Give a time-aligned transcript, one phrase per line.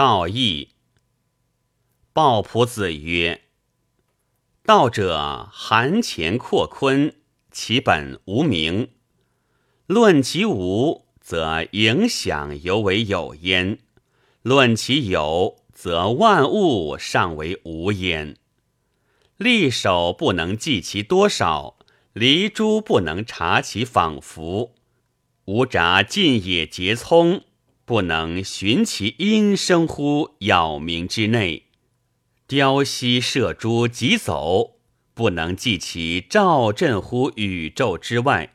[0.00, 0.70] 道义。
[2.14, 3.42] 鲍仆子曰
[4.64, 7.16] ：“道者，含乾括坤，
[7.50, 8.92] 其本无名。
[9.84, 13.76] 论其无，则影响犹为有焉；
[14.40, 18.38] 论其有，则万物尚为无焉。
[19.36, 21.76] 利手不能计其多少，
[22.14, 24.72] 离珠不能察其仿佛。
[25.44, 27.44] 无札尽野节葱，
[27.90, 31.64] 不能寻其音声乎杳冥之内。”
[32.46, 34.76] 雕犀射珠即走，
[35.12, 38.50] 不能记其照振乎宇宙之外；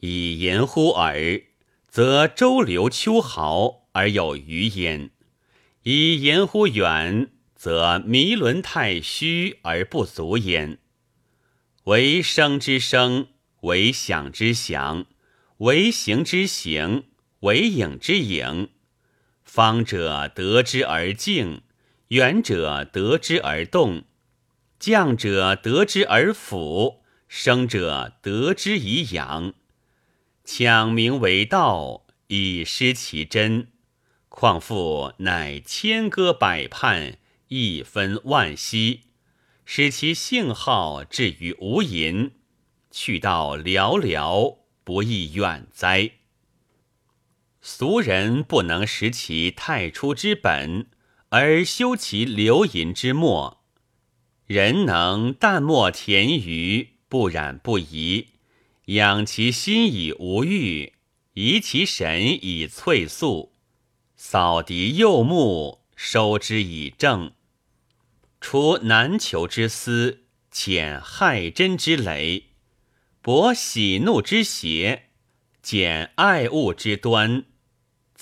[0.00, 1.42] 以言乎耳，
[1.90, 5.10] 则周流秋毫而有余焉；
[5.82, 10.78] 以言乎远，则弥轮太虚而不足焉。
[11.82, 13.26] 为声之声，
[13.60, 15.04] 为响之响，
[15.58, 17.04] 为形之形，
[17.44, 18.68] 为影之影。
[19.42, 21.62] 方者得之而静。
[22.08, 24.04] 远者得之而动，
[24.78, 29.54] 降者得之而俯，生者得之以养。
[30.44, 33.68] 抢名为道，以失其真。
[34.28, 37.16] 况复乃千歌百叛，
[37.48, 39.00] 一分万息，
[39.64, 42.32] 使其性好至于无垠，
[42.90, 46.10] 去道寥寥，不亦远哉？
[47.66, 50.86] 俗人不能识其太初之本。
[51.30, 53.64] 而修其流淫之末，
[54.46, 58.28] 人能淡漠田鱼，不染不移，
[58.84, 60.92] 养其心以无欲，
[61.32, 63.54] 怡其神以翠素，
[64.14, 67.32] 扫涤右目，收之以正，
[68.42, 72.50] 除难求之思，遣害真之雷，
[73.22, 75.08] 博喜怒之邪，
[75.62, 77.44] 减爱恶之端，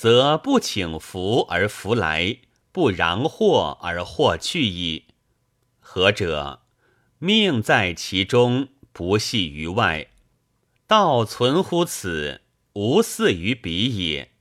[0.02, 2.38] 则不请福而福来。
[2.72, 5.04] 不攘祸而祸去矣。
[5.78, 6.62] 何者？
[7.20, 10.08] 命在其中，不系于外。
[10.88, 12.40] 道存乎此，
[12.72, 14.32] 无似于彼也。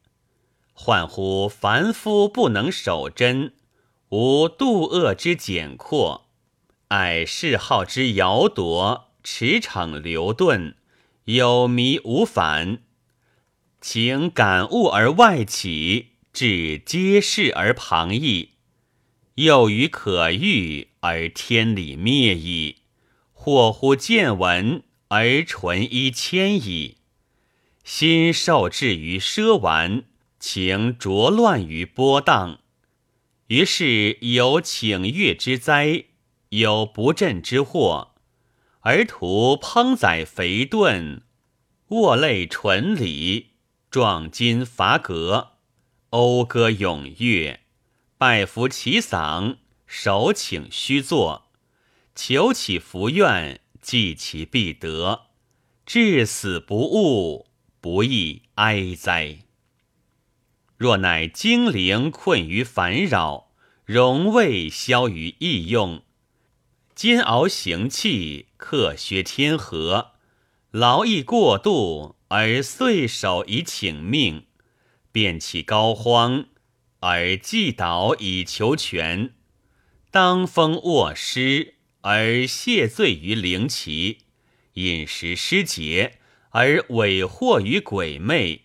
[0.74, 3.54] 患乎凡夫不能守真，
[4.10, 6.26] 无度恶之简括，
[6.88, 10.74] 爱嗜好之摇夺，驰骋流遁，
[11.26, 12.82] 有迷无返，
[13.82, 16.12] 情感悟而外起。
[16.34, 18.52] 至皆事而旁逸，
[19.36, 22.78] 又于可遇而天理灭矣；
[23.34, 27.00] 或乎见闻而纯一迁矣。
[27.84, 30.06] 心受制于奢玩，
[30.40, 32.60] 情浊乱于波荡。
[33.48, 36.06] 于是有请乐之灾，
[36.48, 38.14] 有不振之祸，
[38.80, 41.24] 而徒烹宰肥炖，
[41.90, 43.51] 卧类纯礼，
[43.92, 45.50] 壮筋伐革。
[46.12, 47.60] 讴歌咏乐，
[48.18, 51.52] 拜服其嗓，手请虚作，
[52.16, 55.24] 求其福愿，祭其必得，
[55.86, 57.48] 至死不悟，
[57.82, 59.40] 不亦哀哉！
[60.78, 63.52] 若乃精灵困于烦扰，
[63.84, 66.02] 荣未消于易用，
[66.96, 70.12] 煎熬行气，克削天和，
[70.72, 74.46] 劳役过度而遂首以请命。
[75.12, 76.46] 便起膏肓，
[77.02, 79.32] 而祭祷以求全；
[80.10, 84.20] 当风卧尸，而谢罪于灵旗；
[84.76, 86.20] 饮食失节，
[86.52, 88.64] 而委惑于鬼魅。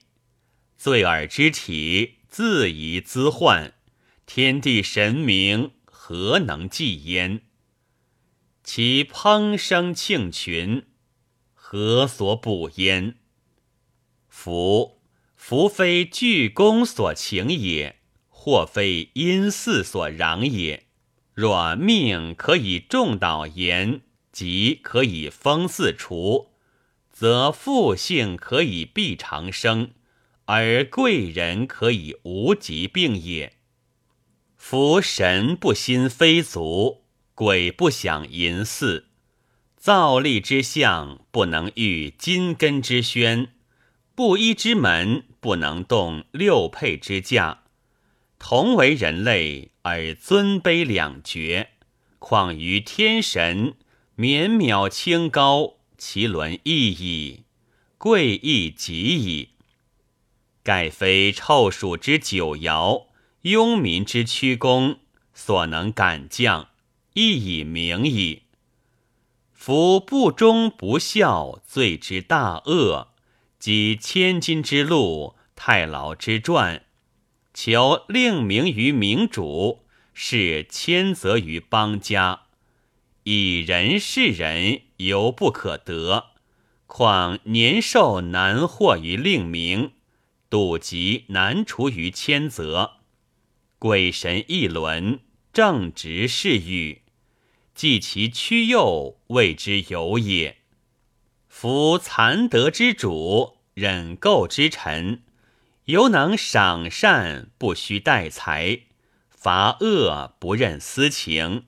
[0.77, 3.75] 罪耳之体，自疑滋患，
[4.25, 7.41] 天地神明何能济焉？
[8.63, 10.85] 其烹生庆群，
[11.53, 13.17] 何所补焉？
[14.37, 15.01] 夫。
[15.35, 17.97] 夫非具公所请也，
[18.29, 20.85] 或非因祀所攘也。
[21.33, 26.51] 若命可以重导言，即可以封祀除，
[27.11, 29.93] 则复性可以必长生，
[30.45, 33.55] 而贵人可以无疾病也。
[34.57, 37.05] 夫神不心非足，
[37.35, 39.07] 鬼不享淫祀，
[39.77, 43.53] 造立之象不能御金根之宣。
[44.17, 47.65] 布衣之门不能动六配之架，
[48.39, 51.73] 同为人类而尊卑两绝，
[52.19, 53.75] 况于天神？
[54.15, 57.43] 绵渺清高，其伦异矣，
[57.99, 59.51] 贵亦极矣。
[60.63, 63.09] 盖非臭鼠之九爻，
[63.43, 64.97] 庸民之屈躬，
[65.35, 66.71] 所能敢降，
[67.13, 68.45] 亦以明矣。
[69.53, 73.09] 夫不忠不孝，罪之大恶。
[73.59, 76.85] 及千金之路，太牢之传，
[77.55, 82.43] 求令名于明主，是谦责于邦家。
[83.25, 86.27] 以人事人，犹不可得，
[86.87, 89.93] 况年寿难获于令名，
[90.49, 92.99] 赌疾难除于谦责。
[93.79, 95.21] 鬼神一轮，
[95.53, 97.03] 正直是欲，
[97.75, 100.59] 计其屈幼，谓之有也。
[101.59, 105.23] 夫残德之主，忍垢之臣，
[105.87, 108.83] 犹能赏善，不须待财；
[109.31, 111.65] 罚恶，不认私情。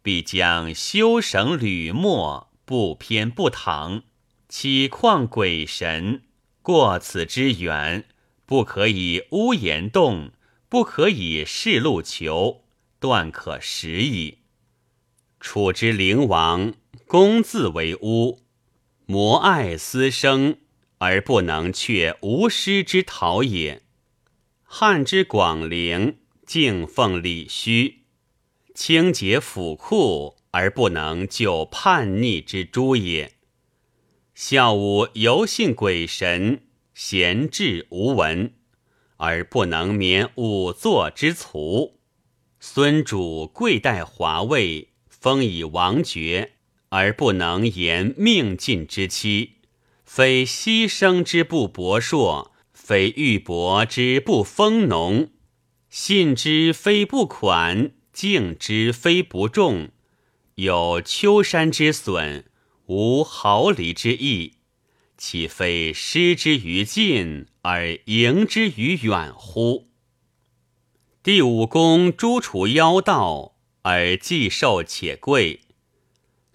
[0.00, 4.02] 必将修绳履墨，不偏不搪，
[4.48, 6.22] 岂况鬼神？
[6.62, 8.04] 过此之远，
[8.46, 10.30] 不可以屋檐动，
[10.68, 12.62] 不可以示路求，
[13.00, 14.38] 断可食矣。
[15.40, 16.74] 楚之灵王，
[17.08, 18.45] 公自为巫，
[19.08, 20.58] 摩爱私生，
[20.98, 23.82] 而不能却无师之陶也。
[24.64, 28.02] 汉之广陵，敬奉礼虚。
[28.74, 33.34] 清洁府库而不能救叛逆之诸也。
[34.34, 38.54] 孝武犹信鬼神，贤智无闻，
[39.18, 42.00] 而不能免仵作之卒。
[42.58, 46.55] 孙主贵待华位，封以王爵，
[46.90, 49.54] 而不能言命尽之期。
[50.04, 55.30] 非牺牲之不博硕，非玉帛之不丰浓，
[55.90, 57.92] 信之非不款。
[58.12, 59.90] 敬之非不重，
[60.54, 62.46] 有丘山之损，
[62.86, 64.54] 无毫厘之意，
[65.18, 69.90] 岂非失之于近而迎之于远乎？
[71.22, 75.60] 第五公诛除妖道，而既寿且贵；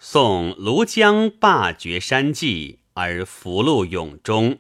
[0.03, 4.57] 宋庐江霸绝山际，而福禄永终；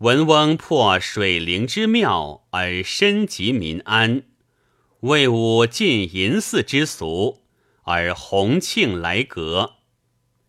[0.00, 4.24] 文翁破水灵之妙，而身及民安。
[5.00, 7.42] 魏武尽淫祀之俗，
[7.84, 9.76] 而洪庆来阁。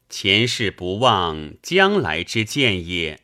[0.09, 3.21] 前世不忘将来之见也。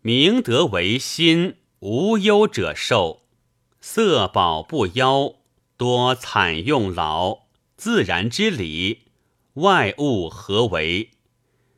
[0.00, 3.22] 明德为心，无忧者寿；
[3.80, 5.38] 色宝不夭，
[5.76, 7.46] 多惨用劳。
[7.76, 9.05] 自然之理，
[9.56, 11.10] 外物何为？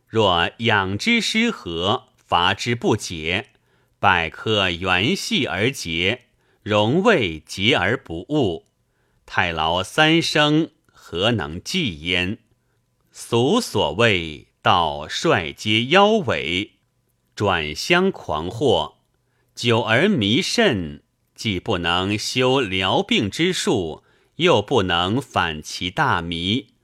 [0.07, 3.51] 若养之失和，罚之不节，
[3.99, 6.27] 百科原系而竭。
[6.65, 8.67] 容未竭而不悟，
[9.25, 12.39] 太牢三生，何能继焉？
[13.13, 16.73] 俗所谓道率皆妖尾，
[17.35, 18.97] 转相狂惑，
[19.55, 21.03] 久而迷甚，
[21.35, 24.03] 既不能修疗病之术，
[24.37, 26.75] 又不能反其大迷，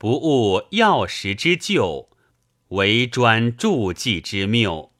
[0.00, 2.08] 不悟药食之救，
[2.68, 4.92] 唯专助剂之谬，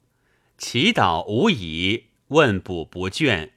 [0.58, 3.52] 祈祷无已，问卜不倦。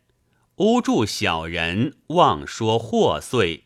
[0.60, 3.64] 污助小人，妄说祸祟；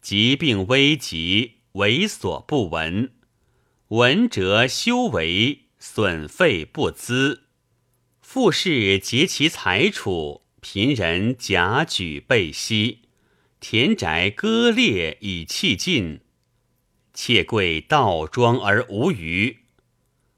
[0.00, 3.10] 疾病危急，为所不闻；
[3.88, 7.42] 闻者修为，损费不资。
[8.22, 13.00] 富士竭其财储，贫人假举备息，
[13.60, 16.20] 田宅割裂以弃尽。
[17.14, 19.58] 妾贵道庄而无余，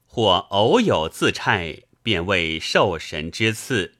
[0.05, 3.95] 或偶有自差，便为受神之赐。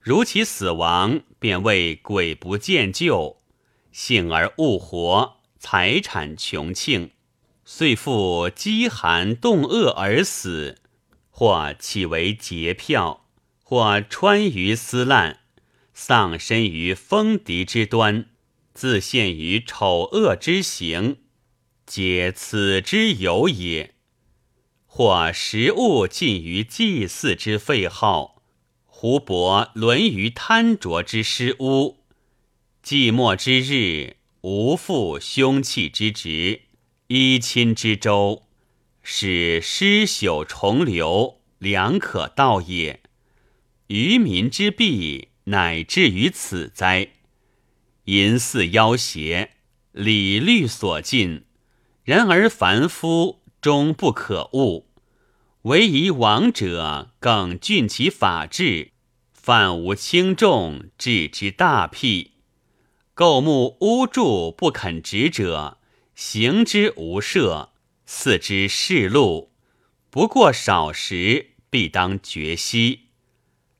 [0.00, 3.42] 如其死亡，便为鬼不见救；
[3.92, 7.10] 幸而误活，财产穷庆，
[7.64, 10.78] 遂复饥寒冻饿而死，
[11.30, 13.26] 或岂为劫票，
[13.62, 15.40] 或穿于丝烂，
[15.92, 18.30] 丧身于风敌之端，
[18.72, 21.18] 自陷于丑恶之行，
[21.88, 23.92] 皆此之有也；
[24.84, 28.42] 或食物尽于祭祀之废号。
[28.84, 32.00] 胡伯沦于贪浊之失污，
[32.84, 36.62] 寂寞之日，无复凶器之职，
[37.06, 38.42] 依亲之周，
[39.02, 43.00] 使尸朽重流，良可道也。
[43.86, 47.12] 愚民之弊，乃至于此哉！
[48.04, 49.52] 淫祀妖邪，
[49.92, 51.44] 礼律所禁，
[52.08, 54.86] 然而凡夫终不可悟。
[55.64, 58.92] 唯以亡者更峻其法制，
[59.34, 62.32] 犯无轻重，治之大辟。
[63.12, 65.76] 构木屋柱不肯直者，
[66.14, 67.68] 行之无赦，
[68.06, 69.52] 四之世路，
[70.08, 73.00] 不过少时，必当绝息。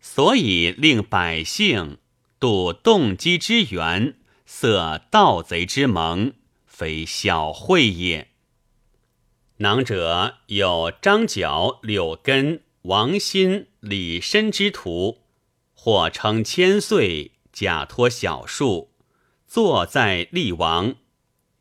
[0.02, 1.96] 所以令百姓
[2.38, 6.34] 度动机之源，色盗贼之盟，
[6.78, 8.28] 非小惠也。
[9.56, 15.22] 囊者有张角、柳根、王辛、李申之徒，
[15.74, 18.92] 或称千岁，假托小数，
[19.44, 20.94] 坐在立王，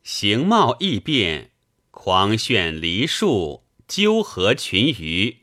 [0.03, 1.49] 形貌异变，
[1.89, 5.37] 狂炫梨树，纠合群鱼。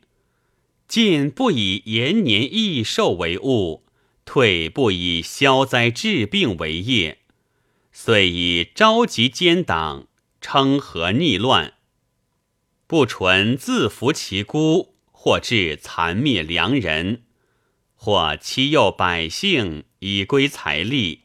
[0.87, 3.85] 进不以延年益寿为务，
[4.25, 7.24] 退不以消灾治病为业，
[7.97, 10.09] 遂以召集奸党，
[10.41, 11.75] 称和逆乱，
[12.89, 17.23] 不纯自服其孤，或致残灭良人。
[17.95, 21.23] 或欺诱百姓以归财力，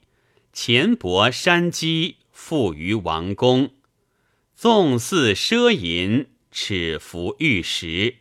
[0.53, 3.69] 钱帛山积，富于王宫；
[4.55, 8.17] 纵肆奢淫，耻服玉石；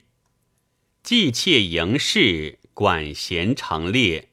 [1.04, 4.28] 妓妾营事，管弦成列；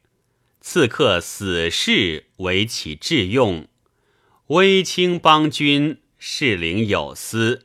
[0.62, 3.66] 刺客死士为其致用；
[4.50, 7.62] 威轻邦君，士领有司；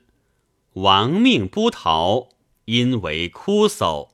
[0.73, 2.31] 亡命不逃，
[2.65, 4.09] 因为枯叟。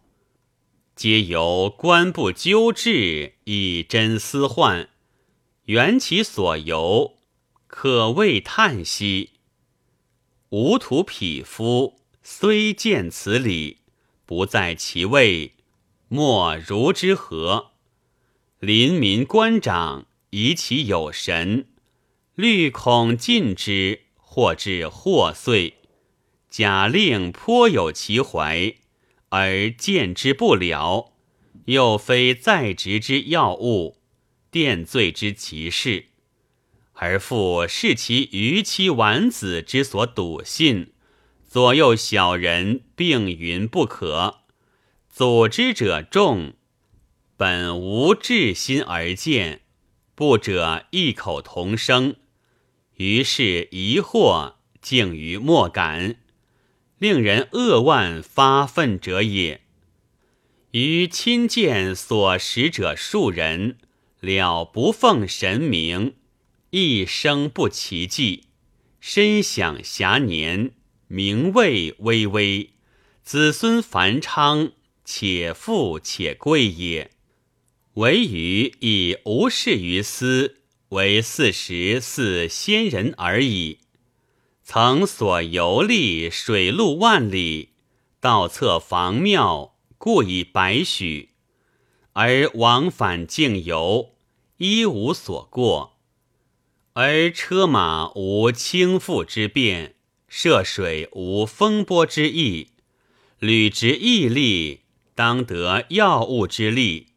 [0.96, 4.88] 皆由官不纠治，以真私患，
[5.66, 7.14] 缘其所由，
[7.68, 9.30] 可谓叹息。
[10.48, 13.78] 吾土匹夫虽见此理，
[14.24, 15.52] 不在其位，
[16.08, 17.70] 莫如之何？
[18.58, 21.68] 临民官长疑其有神，
[22.36, 25.74] 虑恐尽之，或至祸遂。
[26.48, 28.76] 假令颇有其怀。
[29.30, 31.12] 而见之不了，
[31.66, 33.96] 又非在职之要务，
[34.52, 36.06] 奠罪之其事，
[36.92, 40.92] 而复视其逾期晚子之所笃信，
[41.46, 44.42] 左右小人并云不可，
[45.10, 46.54] 组织者众，
[47.36, 49.62] 本无至心而见，
[50.14, 52.14] 不者异口同声，
[52.96, 56.16] 于是疑惑，竟于莫敢。
[56.98, 59.60] 令人扼腕发愤者也。
[60.70, 63.76] 于亲见所识者数人，
[64.20, 66.14] 了不奉神明，
[66.70, 68.44] 一生不奇迹，
[68.98, 70.72] 身享遐年，
[71.06, 72.70] 名位巍巍，
[73.22, 74.72] 子孙繁昌，
[75.04, 77.10] 且富且贵也。
[77.94, 83.80] 唯余以无事于斯，为四时似仙人而已。
[84.62, 87.70] 曾所游历水陆万里，
[88.20, 91.28] 道侧房庙，故以百许；
[92.12, 94.14] 而往返境游，
[94.56, 95.92] 一无所过；
[96.94, 99.94] 而车马无倾覆之变，
[100.28, 102.70] 涉水无风波之意，
[103.38, 104.80] 履职毅力，
[105.14, 107.08] 当得要物之力，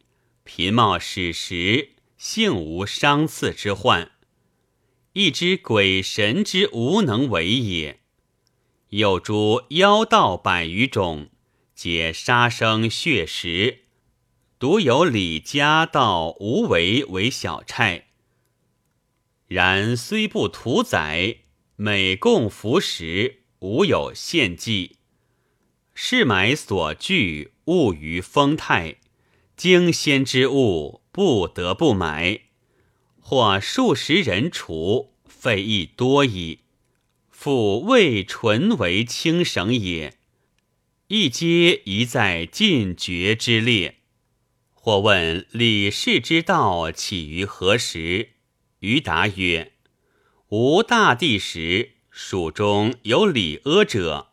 [0.44, 1.90] 贫冒矢石，
[2.22, 4.10] 幸无伤刺之患。
[5.14, 8.00] 亦知鬼神之无能为也，
[8.90, 11.30] 有诸妖道百余种，
[11.74, 13.84] 皆杀生血食，
[14.58, 18.04] 独有李家道无为为小差。
[19.46, 21.38] 然虽不屠宰，
[21.76, 24.98] 每供服食，无有献祭。
[25.94, 28.96] 是买所具，物于丰泰，
[29.56, 32.42] 惊仙之物，不得不买。
[33.20, 36.60] 或数十人除，费亦多矣。
[37.30, 40.18] 复未纯为轻省也，
[41.08, 43.96] 亦皆宜在尽绝之列。
[44.72, 48.30] 或问李氏之道起于何时？
[48.80, 49.72] 余答曰：
[50.48, 54.32] 吾大帝时，蜀中有李阿者，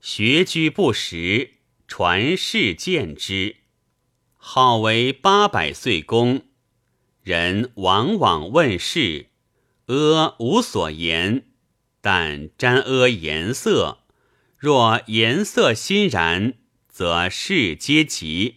[0.00, 1.54] 学居不时，
[1.86, 3.56] 传世见之，
[4.44, 6.42] 号为八百岁公。
[7.22, 9.28] 人往往问事，
[9.86, 11.46] 阿无所言，
[12.00, 13.98] 但沾阿颜色。
[14.58, 16.54] 若颜色欣然，
[16.88, 18.56] 则事皆吉；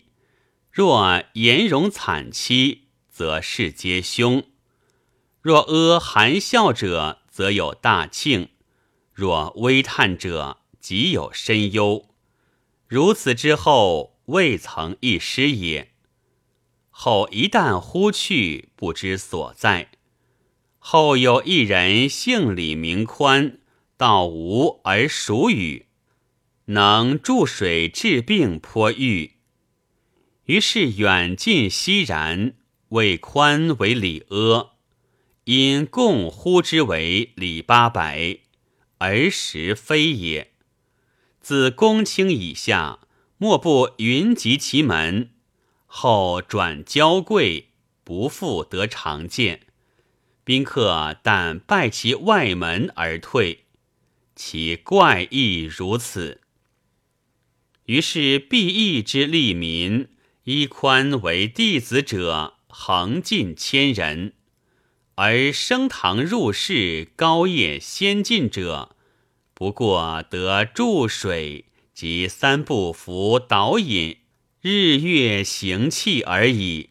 [0.71, 4.43] 若颜容惨凄，则事皆凶。
[5.39, 8.47] 若阿含笑者，则有大庆；
[9.13, 12.09] 若微叹者，即有深忧。
[12.87, 15.91] 如此之后，未曾一失也。
[16.89, 19.91] 后一旦忽去，不知所在。
[20.79, 23.59] 后有一人姓李，名宽，
[23.97, 25.87] 道无而属语，
[26.65, 29.33] 能注水治病颇愈。
[30.45, 32.53] 于是远近悉然，
[32.89, 34.73] 谓宽为李阿，
[35.45, 38.39] 因共呼之为李八百，
[38.99, 40.51] 而实非也。
[41.41, 42.99] 自公卿以下，
[43.37, 45.31] 莫不云集其门。
[45.87, 47.69] 后转交贵，
[48.03, 49.61] 不复得常见。
[50.43, 53.65] 宾客但拜其外门而退，
[54.35, 56.41] 其怪异如此。
[57.85, 60.07] 于是毕义之利民，
[60.43, 64.31] 依宽为弟子者，恒近千人；
[65.15, 68.95] 而升堂入室、高业先进者，
[69.53, 71.65] 不过得注水
[71.95, 74.17] 即三不服导引、
[74.59, 76.89] 日月行气而已，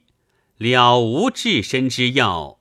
[0.57, 2.59] 了无治身之药。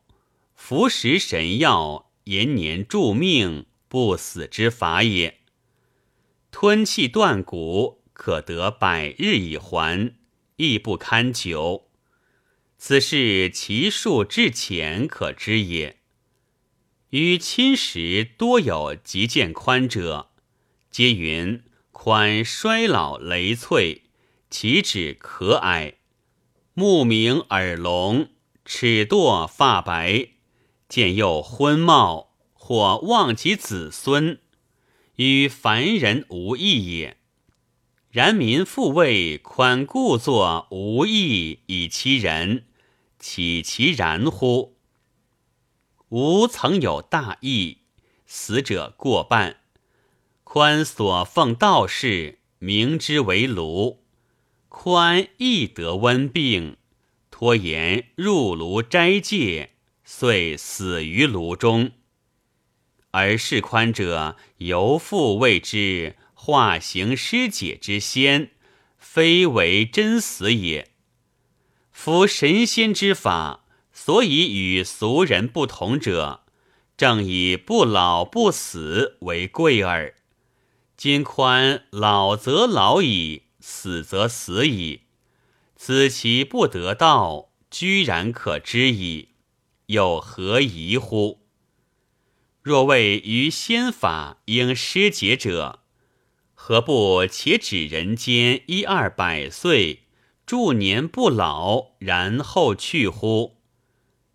[0.53, 5.39] 服食神药，延年助命、不死之法也。
[6.51, 10.13] 吞气断骨，可得百日以还，
[10.57, 11.87] 亦不堪久。
[12.77, 15.99] 此事其数至浅可知也。
[17.11, 20.31] 于侵蚀多有极见宽者，
[20.91, 24.01] 皆云宽衰老羸脆，
[24.49, 25.93] 其指可矮，
[26.73, 28.27] 目明耳聋，
[28.65, 30.29] 齿堕发白。
[30.89, 34.39] 见又昏冒，或忘其子孙，
[35.15, 37.17] 与凡人无异也。
[38.09, 42.65] 然民复谓宽故作无益以欺人，
[43.17, 44.75] 岂其然乎？
[46.09, 47.77] 吾曾有大义，
[48.25, 49.62] 死者过半。
[50.55, 54.03] 宽所奉道士，名之为炉，
[54.69, 56.77] 宽亦得温病，
[57.31, 59.71] 拖延入炉斋戒。
[60.03, 61.93] 遂死于炉中，
[63.09, 68.51] 而世宽者由父谓之化形师解之仙，
[68.99, 70.91] 非为真死也。
[71.91, 76.43] 夫神仙之法，所以与俗人不同者，
[76.95, 80.13] 正以不老不死为贵耳。
[80.95, 85.01] 今宽老则老矣，死则死矣，
[85.75, 89.29] 此其不得道，居然可知矣。
[89.87, 91.41] 有何疑乎？
[92.61, 95.79] 若谓于仙法应失节者，
[96.53, 100.03] 何不且指人间一二百岁，
[100.45, 103.57] 诸年不老，然后去乎？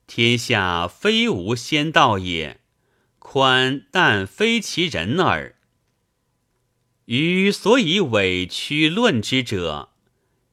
[0.07, 2.61] 天下非无仙道也，
[3.19, 5.58] 宽但非其人耳。
[7.09, 9.95] 于所以委屈论之者，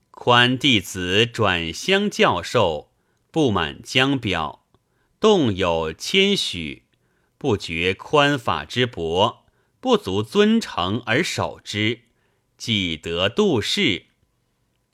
[0.09, 2.93] 宽弟子转乡教授，
[3.29, 4.65] 不满江表。
[5.19, 6.83] 动有谦许，
[7.37, 9.45] 不觉宽法之薄，
[9.81, 12.03] 不足尊承而守之，
[12.57, 14.05] 既得度世，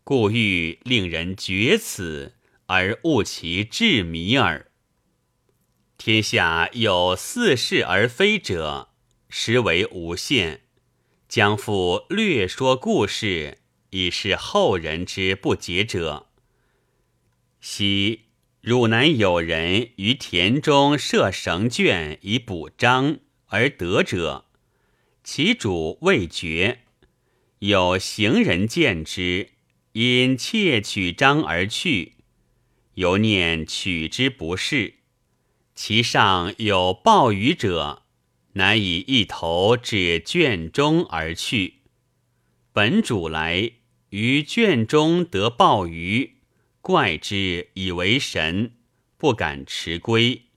[0.03, 2.33] 故欲令人觉此
[2.65, 4.71] 而悟其至迷耳。
[5.99, 8.89] 天下有似是而非者，
[9.29, 10.61] 实为无限。
[11.31, 13.59] 将复略说故事，
[13.91, 16.27] 以示后人之不解者。
[17.61, 18.23] 昔。
[18.59, 24.45] 汝南有人于田中设绳圈以捕章而得者，
[25.23, 26.81] 其主未决。
[27.59, 29.51] 有行人见之，
[29.93, 32.15] 因窃取章而去，
[32.95, 34.95] 犹念取之不是。
[35.73, 38.03] 其上有暴雨者，
[38.53, 41.81] 乃以一头至卷中而去。
[42.73, 43.71] 本主来
[44.09, 46.37] 于卷中得鲍鱼。
[46.81, 48.71] 怪之以为神，
[49.15, 50.47] 不敢迟归。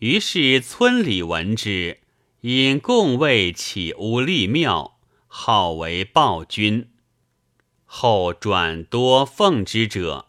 [0.00, 2.00] 于是村里闻之，
[2.42, 6.90] 因共为起屋立庙，号为暴君。
[7.86, 10.26] 后转多奉之者，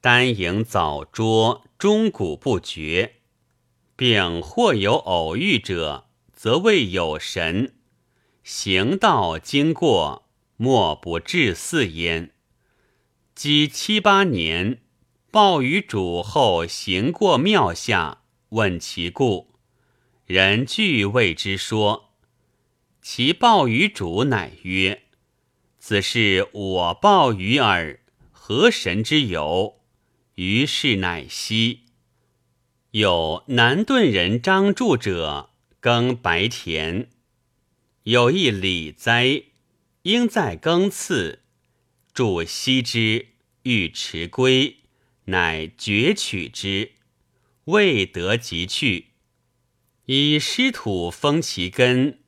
[0.00, 3.19] 丹营早拙，钟鼓不绝，
[4.00, 7.74] 并或有偶遇者，则谓有神。
[8.42, 12.32] 行道经过，莫不至祀焉。
[13.34, 14.80] 积七八年，
[15.30, 19.52] 鲍鱼主后行过庙下，问其故，
[20.24, 22.14] 人俱谓之说。
[23.02, 25.02] 其鲍鱼主乃曰
[25.78, 28.00] ：“此是我鲍鱼耳，
[28.32, 29.82] 何神之有？”
[30.36, 31.80] 于是乃息。
[32.92, 37.08] 有南顿人张柱者，耕白田，
[38.02, 39.44] 有一李灾，
[40.02, 41.40] 应在耕次，
[42.12, 43.26] 柱息之。
[43.64, 44.78] 欲持归，
[45.26, 46.92] 乃攫取之，
[47.66, 49.08] 未得即去，
[50.06, 52.20] 以湿土封其根，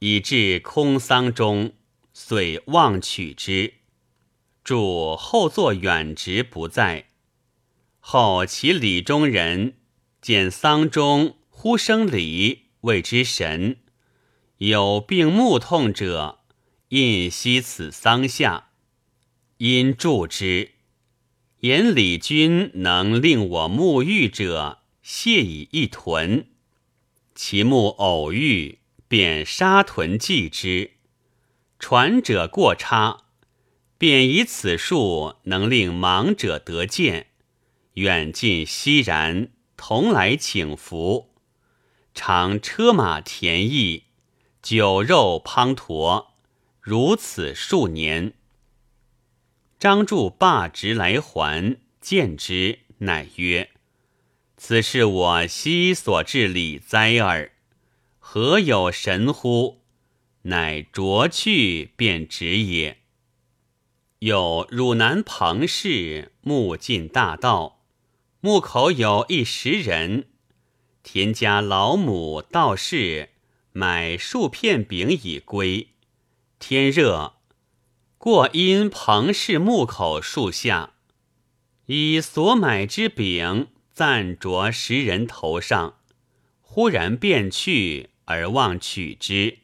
[0.00, 1.74] 以至空桑中，
[2.12, 3.74] 遂忘取之。
[4.64, 7.11] 主后作远职不在。
[8.14, 9.72] 后其礼中人
[10.20, 13.78] 见丧中呼生礼，谓之神。
[14.58, 16.40] 有病目痛者，
[16.90, 18.68] 印息此丧下。
[19.56, 20.72] 因助之，
[21.60, 26.48] 言李君能令我沐浴者，谢以一豚。
[27.34, 30.90] 其目偶遇，便杀豚祭之。
[31.78, 33.22] 传者过差，
[33.96, 37.28] 便以此术能令盲者得见，
[37.94, 41.34] 远近熙然，同来请福。
[42.14, 44.04] 常车马田邑，
[44.62, 46.28] 酒肉滂沱，
[46.80, 48.32] 如此数年。
[49.78, 53.70] 张柱罢职来还，见之，乃曰
[54.56, 57.52] ：“此是我昔所至礼哉耳，
[58.18, 59.82] 何有神乎？”
[60.44, 62.98] 乃着去，便止也。
[64.20, 67.81] 有汝南彭氏墓进大道，
[68.44, 70.26] 墓口有一石人，
[71.04, 73.28] 田家老母道士
[73.70, 75.90] 买数片饼以归。
[76.58, 77.34] 天热，
[78.18, 80.94] 过因彭氏墓口树下，
[81.86, 85.98] 以所买之饼暂着石人头上，
[86.60, 89.58] 忽然便去而忘取之。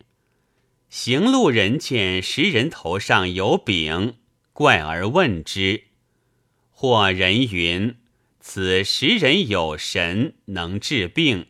[0.88, 4.18] 行路人见石人头上有饼。
[4.52, 5.82] 怪而问之，
[6.70, 7.96] 或人云
[8.50, 11.48] ：“此时人有神，能治病。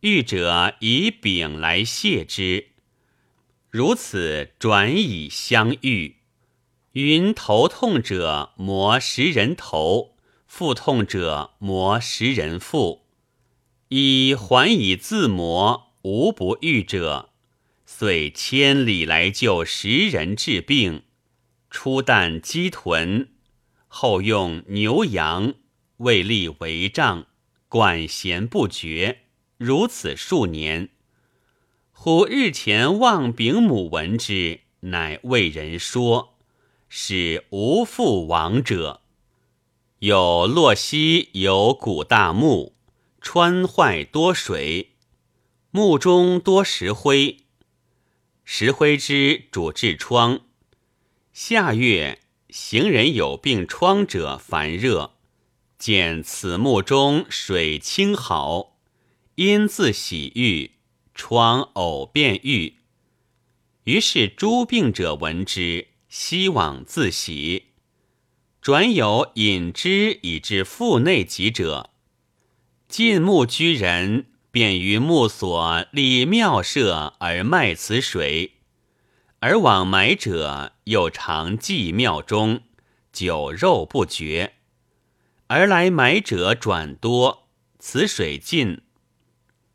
[0.00, 2.72] 欲者以饼来谢之。
[3.70, 6.16] 如此转以相遇。
[6.92, 13.06] 云头痛者磨食人头，腹痛者磨食人腹，
[13.88, 17.30] 以还以自磨，无不愈者。
[17.86, 21.04] 遂千里来救食人治病。”
[21.72, 23.30] 初啖鸡豚，
[23.88, 25.54] 后用牛羊，
[25.98, 27.26] 为立为帐，
[27.68, 29.22] 管弦不绝，
[29.56, 30.90] 如此数年。
[31.92, 36.36] 忽日前望丙母闻之，乃为人说，
[36.88, 39.00] 使无复亡者。
[40.00, 42.74] 有洛溪有古大墓，
[43.22, 44.92] 川坏多水，
[45.70, 47.38] 墓中多石灰，
[48.44, 50.40] 石灰之主治疮。
[51.32, 55.15] 夏月，行人有病疮者烦热，
[55.86, 58.76] 见此木中水清好，
[59.36, 60.72] 因自洗浴，
[61.14, 62.78] 疮偶便愈。
[63.84, 67.66] 于是诸病者闻之，希往自洗。
[68.60, 71.90] 转有饮之以至腹内疾者，
[72.88, 78.54] 进木居人便于木所立庙舍而卖此水。
[79.38, 82.62] 而往买者又常祭庙中，
[83.12, 84.54] 酒肉不绝。
[85.48, 88.82] 而来买者转多，此水尽，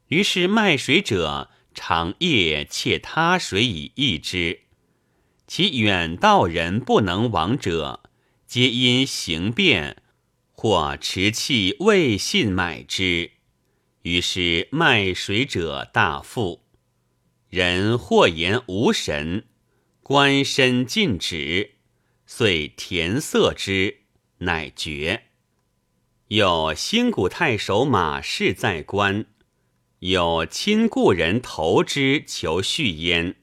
[0.07, 4.61] 于是卖水者常夜窃他水以易之。
[5.47, 8.03] 其远道人不能往者，
[8.45, 10.01] 皆因行变
[10.51, 13.31] 或持器未信买之，
[14.01, 16.63] 于是卖水者大富。
[17.49, 19.45] 人或言无神。
[20.03, 21.75] 官身尽止，
[22.25, 23.99] 遂填塞之，
[24.39, 25.30] 乃绝。
[26.31, 29.25] 有新古太守马氏在官，
[29.99, 33.35] 有亲故人投之求续焉。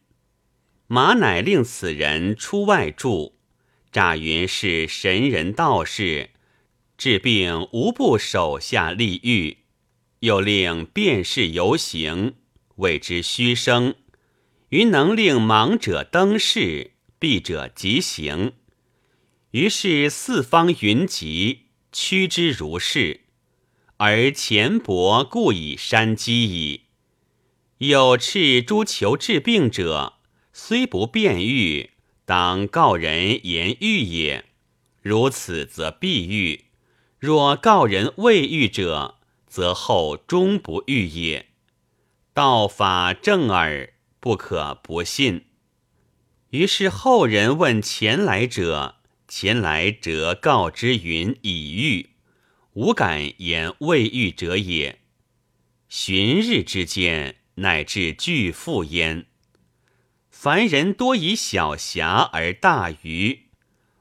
[0.86, 3.34] 马乃令此人出外住，
[3.92, 6.30] 诈云是神人道士，
[6.96, 9.58] 治病无不手下立狱，
[10.20, 12.36] 又令便是游行，
[12.76, 13.96] 谓之虚声。
[14.70, 18.54] 于能令盲者登仕，避者即行。
[19.50, 23.20] 于是四方云集，趋之如是。
[23.98, 26.82] 而钱帛故以山积矣。
[27.78, 30.14] 有赤诸求治病者，
[30.52, 31.90] 虽不便愈，
[32.24, 34.44] 当告人言愈也。
[35.02, 36.64] 如此则必愈；
[37.18, 41.46] 若告人未愈者，则后终不愈也。
[42.32, 43.94] 道法正耳。
[44.20, 45.44] 不可不信。
[46.50, 48.96] 于是后人问前来者，
[49.28, 52.08] 前来者告之云已愈，
[52.72, 55.00] 无敢言未愈者也。
[55.86, 59.26] 旬日之间，乃至巨富焉。
[60.30, 63.48] 凡人多以小侠而大愚，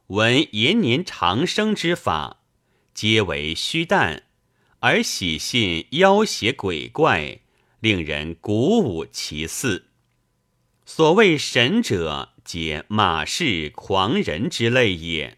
[0.08, 2.44] 闻延年长生之法，
[2.94, 4.24] 皆为虚诞，
[4.80, 7.42] 而喜信妖邪鬼怪，
[7.82, 9.87] 令人鼓舞其肆。
[10.90, 15.38] 所谓神者，皆马氏狂人之类也。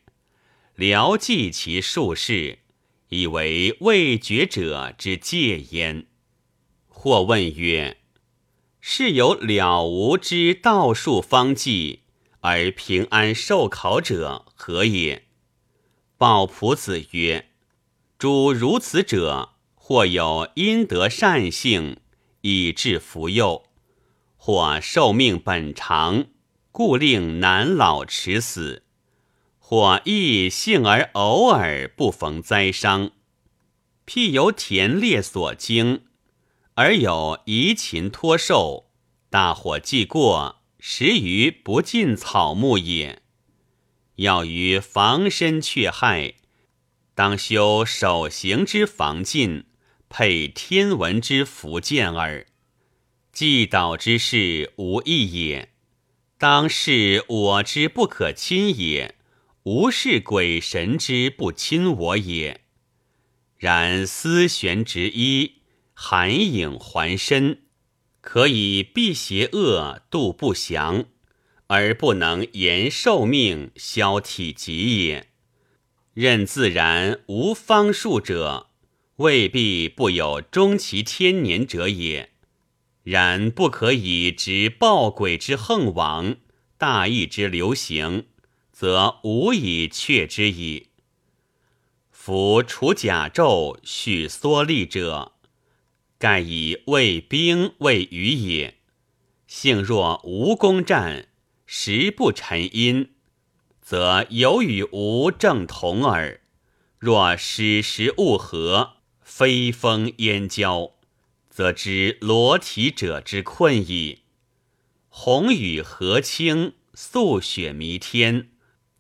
[0.75, 2.59] 聊记其术士，
[3.07, 6.05] 以为未觉者之戒焉。
[6.87, 7.97] 或问曰
[8.79, 12.03] ：“是有了无之道术方剂，
[12.41, 15.25] 而平安受考者何也？”
[16.15, 17.49] 鲍仆子曰
[18.19, 21.97] ：“诸如此者，或有阴德善性，
[22.41, 23.65] 以致福佑。”
[24.51, 26.25] 或寿命本长，
[26.71, 28.81] 故令难老迟死；
[29.59, 33.11] 或亦幸而偶尔不逢灾伤。
[34.07, 36.01] 譬由田猎所经，
[36.73, 38.89] 而有移禽脱兽，
[39.29, 43.21] 大火既过，时于不尽草木也。
[44.15, 46.33] 要于防身却害，
[47.13, 49.65] 当修守行之防禁，
[50.09, 52.47] 配天文之福见耳。
[53.31, 55.69] 既导之事无益也，
[56.37, 59.15] 当是我之不可亲也，
[59.63, 62.61] 无是鬼神之不亲我也。
[63.57, 65.61] 然思玄执一，
[65.93, 67.63] 寒影还身，
[68.21, 71.05] 可以避邪恶，度不祥。
[71.71, 75.27] 而不能延寿命、消体疾也。
[76.15, 78.71] 任自然无方术者，
[79.17, 82.31] 未必不有终其天年者也。
[83.03, 86.37] 然不可以执暴鬼之横亡，
[86.77, 88.27] 大义之流行，
[88.71, 90.87] 则无以却之矣。
[92.11, 95.33] 夫除甲胄、许缩力者，
[96.17, 98.79] 盖以卫兵为鱼也。
[99.47, 101.25] 幸若无攻战。
[101.71, 103.11] 时不沉阴，
[103.79, 106.41] 则有与无正同耳。
[106.97, 110.93] 若使时物合，非风烟交，
[111.59, 114.19] 则知裸体者之困矣。
[115.09, 118.51] 红雨和清，素雪弥天，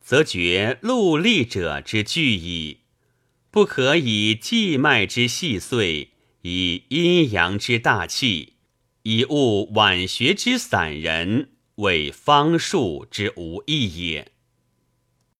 [0.01, 2.79] 则觉陆立者之惧矣。
[3.49, 6.09] 不可以季脉之细碎，
[6.41, 8.55] 以阴阳之大气，
[9.03, 11.51] 以物晚学之散人。
[11.75, 14.33] 为方术之无益也。